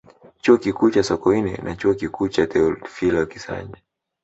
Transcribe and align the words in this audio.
Chuo 0.41 0.57
Kikuu 0.57 0.91
cha 0.91 1.03
Sokoine 1.03 1.57
na 1.57 1.75
Chuo 1.75 1.93
Kikuu 1.95 2.27
cha 2.29 2.47
Teofilo 2.47 3.25
Kisanji 3.25 3.83